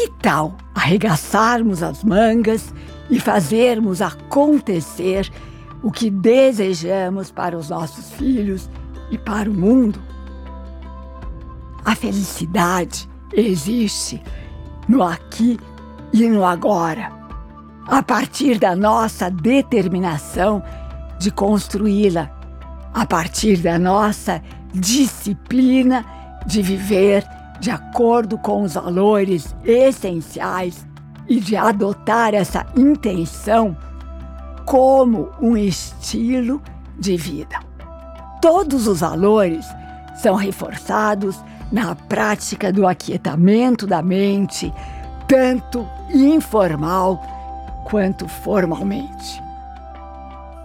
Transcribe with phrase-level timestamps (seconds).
[0.00, 2.72] Que tal arregaçarmos as mangas
[3.10, 5.30] e fazermos acontecer
[5.82, 8.70] o que desejamos para os nossos filhos
[9.10, 10.00] e para o mundo?
[11.84, 14.22] A felicidade existe
[14.88, 15.60] no aqui
[16.14, 17.12] e no agora,
[17.86, 20.62] a partir da nossa determinação
[21.18, 22.30] de construí-la,
[22.94, 24.42] a partir da nossa
[24.72, 26.06] disciplina
[26.46, 27.22] de viver
[27.60, 30.86] de acordo com os valores essenciais
[31.28, 33.76] e de adotar essa intenção
[34.64, 36.60] como um estilo
[36.98, 37.60] de vida.
[38.40, 39.66] Todos os valores
[40.16, 41.38] são reforçados
[41.70, 44.72] na prática do aquietamento da mente,
[45.28, 47.20] tanto informal
[47.84, 49.42] quanto formalmente.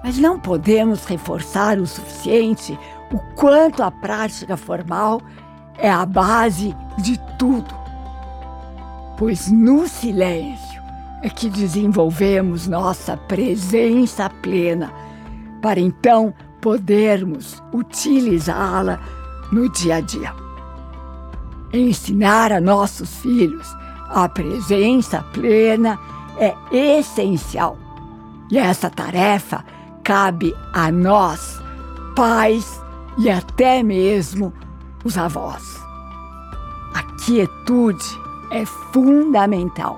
[0.04, 2.78] Mas não podemos reforçar o suficiente
[3.12, 5.22] o quanto a prática formal
[5.78, 7.74] é a base de tudo.
[9.18, 10.82] Pois no silêncio
[11.22, 14.92] é que desenvolvemos nossa presença plena,
[15.62, 19.00] para então podermos utilizá-la
[19.52, 20.34] no dia a dia.
[21.74, 23.68] Ensinar a nossos filhos
[24.10, 26.00] a presença plena
[26.40, 27.78] é essencial.
[28.52, 29.66] E essa tarefa
[30.04, 31.62] cabe a nós,
[32.16, 32.82] pais
[33.18, 34.54] e até mesmo
[35.06, 35.80] os avós.
[36.94, 38.04] A quietude
[38.52, 39.98] é fundamental.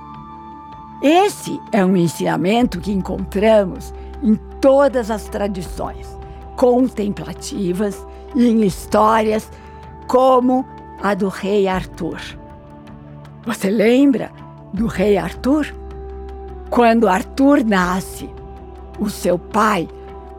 [1.01, 6.17] Esse é um ensinamento que encontramos em todas as tradições
[6.55, 9.49] contemplativas e em histórias
[10.07, 10.65] como
[11.01, 12.19] a do rei Arthur.
[13.45, 14.31] Você lembra
[14.73, 15.67] do rei Arthur?
[16.69, 18.29] Quando Arthur nasce,
[18.99, 19.87] o seu pai,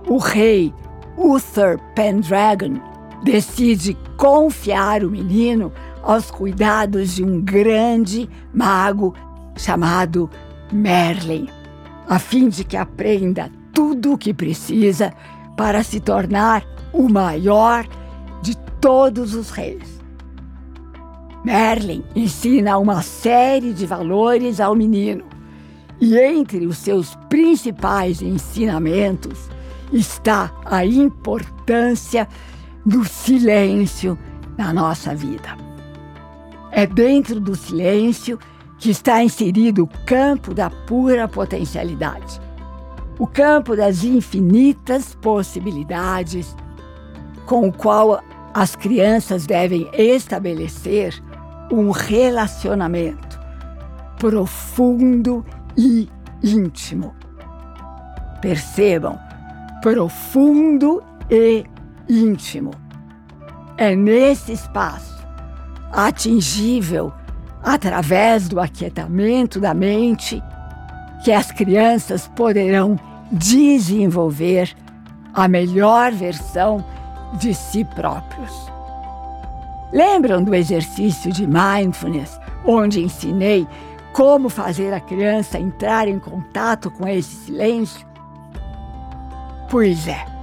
[0.06, 0.74] o rei
[1.16, 2.80] Uther Pendragon,
[3.22, 9.14] decide confiar o menino aos cuidados de um grande mago
[9.56, 10.30] chamado
[10.72, 11.48] Merlin,
[12.08, 15.12] a fim de que aprenda tudo o que precisa
[15.56, 17.86] para se tornar o maior
[18.42, 19.98] de todos os reis.
[21.44, 25.24] Merlin ensina uma série de valores ao menino,
[26.00, 29.48] e entre os seus principais ensinamentos
[29.92, 32.28] está a importância
[32.88, 34.18] do silêncio
[34.56, 35.54] na nossa vida.
[36.72, 38.38] É dentro do silêncio
[38.78, 42.40] que está inserido o campo da pura potencialidade,
[43.18, 46.56] o campo das infinitas possibilidades
[47.44, 48.22] com o qual
[48.54, 51.22] as crianças devem estabelecer
[51.70, 53.38] um relacionamento
[54.18, 55.44] profundo
[55.76, 56.08] e
[56.42, 57.14] íntimo.
[58.40, 59.18] Percebam,
[59.82, 61.66] profundo e
[62.08, 62.70] íntimo.
[63.76, 65.26] É nesse espaço,
[65.92, 67.12] atingível
[67.62, 70.42] através do aquietamento da mente,
[71.24, 72.98] que as crianças poderão
[73.30, 74.74] desenvolver
[75.34, 76.84] a melhor versão
[77.34, 78.52] de si próprios.
[79.92, 83.66] Lembram do exercício de mindfulness, onde ensinei
[84.12, 88.06] como fazer a criança entrar em contato com esse silêncio?
[89.70, 90.37] Pois é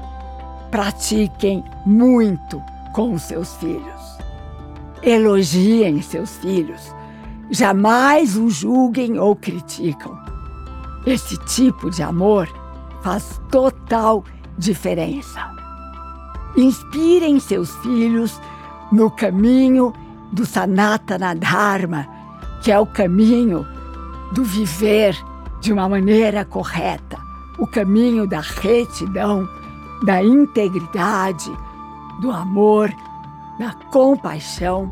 [0.76, 4.18] Pratiquem muito com seus filhos.
[5.02, 6.94] Elogiem seus filhos.
[7.50, 10.20] Jamais os julguem ou criticam.
[11.06, 12.50] Esse tipo de amor
[13.02, 14.26] faz total
[14.58, 15.50] diferença.
[16.58, 18.38] Inspirem seus filhos
[18.92, 19.94] no caminho
[20.34, 22.06] do Sanatana Dharma,
[22.62, 23.66] que é o caminho
[24.34, 25.16] do viver
[25.62, 27.18] de uma maneira correta,
[27.58, 29.48] o caminho da retidão
[30.06, 31.52] da integridade,
[32.22, 32.94] do amor,
[33.60, 34.92] da compaixão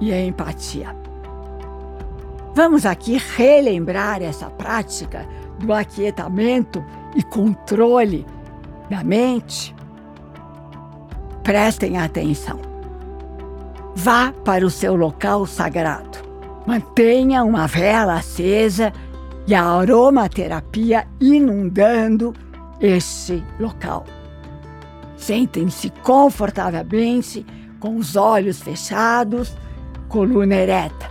[0.00, 0.94] e a empatia.
[2.54, 5.26] Vamos aqui relembrar essa prática
[5.58, 6.84] do aquietamento
[7.16, 8.26] e controle
[8.88, 9.74] da mente.
[11.42, 12.60] Prestem atenção.
[13.96, 16.18] Vá para o seu local sagrado.
[16.66, 18.92] Mantenha uma vela acesa
[19.46, 22.34] e a aromaterapia inundando
[22.80, 24.04] este local.
[25.24, 27.46] Sentem-se confortavelmente,
[27.80, 29.56] com os olhos fechados,
[30.06, 31.08] coluna ereta.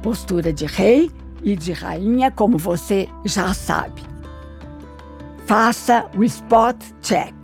[0.00, 1.10] postura de rei
[1.42, 4.00] e de rainha, como você já sabe.
[5.44, 7.34] Faça o spot check,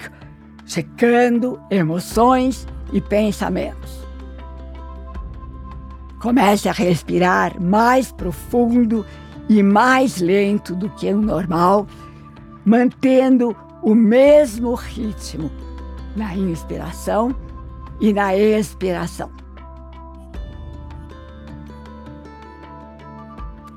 [0.64, 4.06] checando emoções e pensamentos.
[6.20, 9.04] Comece a respirar mais profundo
[9.48, 11.88] e mais lento do que o normal,
[12.64, 15.50] mantendo o mesmo ritmo
[16.16, 17.34] na inspiração
[18.00, 19.30] e na expiração.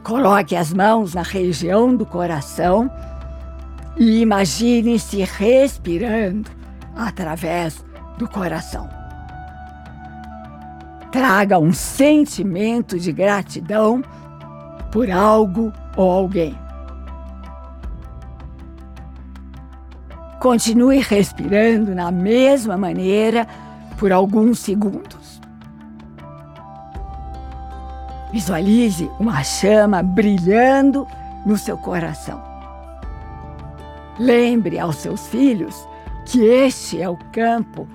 [0.04, 2.90] Coloque as mãos na região do coração
[3.98, 6.52] e imagine-se respirando
[6.96, 7.84] através
[8.18, 8.88] do coração.
[11.12, 14.04] Traga um sentimento de gratidão
[14.92, 16.65] por algo ou alguém.
[20.40, 23.48] Continue respirando na mesma maneira
[23.98, 25.42] por alguns segundos.
[28.32, 31.08] Visualize uma chama brilhando
[31.46, 32.44] no seu coração.
[34.20, 35.76] Lembre aos seus filhos
[36.26, 37.88] que este é o campo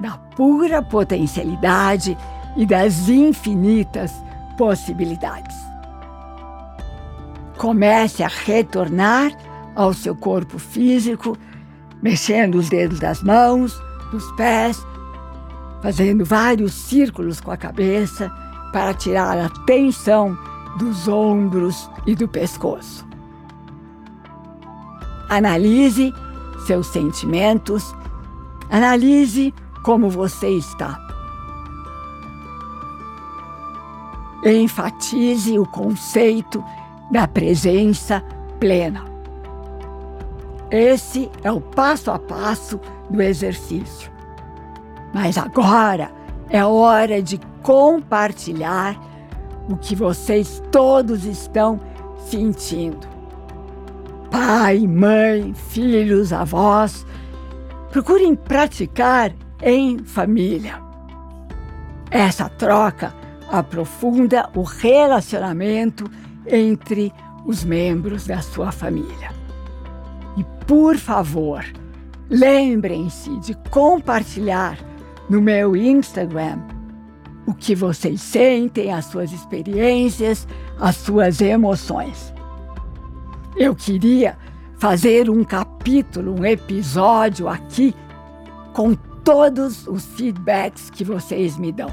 [0.00, 2.16] da pura potencialidade
[2.56, 4.22] e das infinitas
[4.56, 5.56] possibilidades.
[7.56, 9.32] Comece a retornar
[9.74, 11.36] ao seu corpo físico,
[12.06, 13.82] mexendo os dedos das mãos,
[14.12, 14.86] dos pés,
[15.82, 18.30] fazendo vários círculos com a cabeça
[18.72, 20.38] para tirar a tensão
[20.78, 23.04] dos ombros e do pescoço.
[25.28, 26.14] Analise
[26.64, 27.92] seus sentimentos,
[28.70, 31.04] analise como você está.
[34.44, 36.62] Enfatize o conceito
[37.10, 38.22] da presença
[38.60, 39.15] plena.
[40.70, 44.10] Esse é o passo a passo do exercício.
[45.14, 46.10] Mas agora
[46.50, 49.00] é hora de compartilhar
[49.68, 51.80] o que vocês todos estão
[52.18, 53.06] sentindo.
[54.30, 57.06] Pai, mãe, filhos, avós,
[57.90, 59.32] procurem praticar
[59.62, 60.80] em família.
[62.10, 63.14] Essa troca
[63.50, 66.04] aprofunda o relacionamento
[66.46, 67.12] entre
[67.44, 69.45] os membros da sua família.
[70.36, 71.64] E, por favor,
[72.28, 74.78] lembrem-se de compartilhar
[75.28, 76.58] no meu Instagram
[77.46, 80.46] o que vocês sentem, as suas experiências,
[80.80, 82.34] as suas emoções.
[83.56, 84.36] Eu queria
[84.78, 87.94] fazer um capítulo, um episódio aqui
[88.74, 88.94] com
[89.24, 91.90] todos os feedbacks que vocês me dão,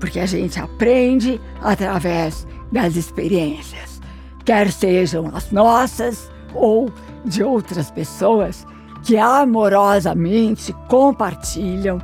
[0.00, 4.00] porque a gente aprende através das experiências,
[4.44, 6.90] quer sejam as nossas ou
[7.24, 8.66] de outras pessoas
[9.04, 12.00] que amorosamente compartilham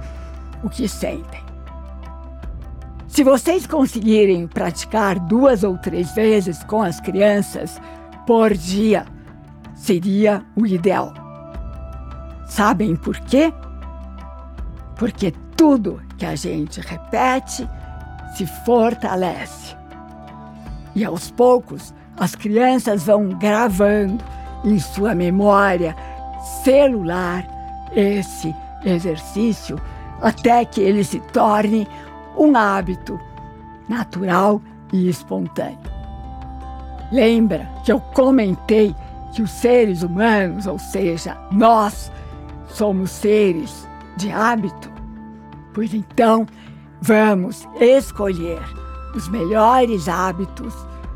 [0.62, 1.42] o que sentem.
[3.08, 7.80] Se vocês conseguirem praticar duas ou três vezes com as crianças
[8.26, 9.04] por dia,
[9.74, 11.12] seria o ideal.
[12.46, 13.52] Sabem por quê?
[14.96, 17.68] Porque tudo que a gente repete
[18.34, 19.76] se fortalece.
[20.94, 24.22] E aos poucos, as crianças vão gravando
[24.64, 25.96] em sua memória
[26.64, 27.46] celular
[27.94, 28.54] esse
[28.84, 29.80] exercício
[30.20, 31.86] até que ele se torne
[32.36, 33.18] um hábito
[33.88, 34.60] natural
[34.92, 35.78] e espontâneo.
[37.10, 38.94] Lembra que eu comentei
[39.32, 42.10] que os seres humanos, ou seja, nós,
[42.68, 44.90] somos seres de hábito?
[45.74, 46.46] Pois então,
[47.00, 48.62] vamos escolher
[49.14, 50.74] os melhores hábitos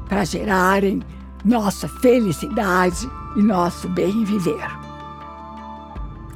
[0.08, 1.02] para gerarem
[1.46, 4.68] nossa felicidade e nosso bem viver.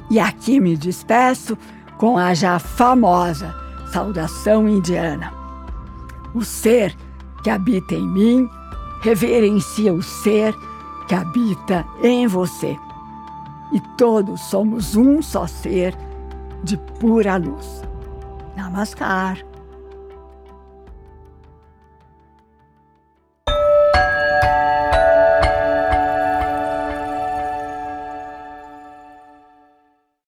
[0.09, 1.57] E aqui me despeço
[1.97, 3.53] com a já famosa
[3.91, 5.33] saudação indiana.
[6.33, 6.95] O ser
[7.43, 8.49] que habita em mim
[9.01, 10.55] reverencia o ser
[11.07, 12.77] que habita em você.
[13.73, 15.93] E todos somos um só ser
[16.63, 17.81] de pura luz.
[18.55, 19.50] Namaskar.